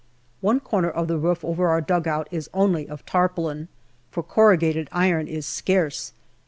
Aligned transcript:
One 0.39 0.59
corner 0.59 0.89
of 0.89 1.07
the 1.07 1.19
roof 1.19 1.45
over 1.45 1.67
our 1.67 1.79
dugout 1.79 2.27
is 2.31 2.49
only 2.55 2.89
of 2.89 3.05
tarpaulin, 3.05 3.67
for 4.09 4.23
corrugated 4.23 4.87
OCTOBER 4.87 4.93
253 4.93 5.11
iron 5.11 5.27
is 5.27 5.45
scarce. 5.45 6.13